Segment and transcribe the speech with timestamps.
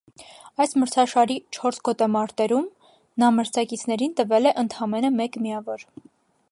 [0.63, 2.65] Այս մրցաշարի չորս գոտեմարտերում
[3.25, 5.89] նա մրցակիցներին տվել է ընդամենը մեկ միավոր։